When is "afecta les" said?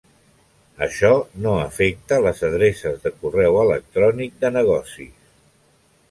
1.65-2.41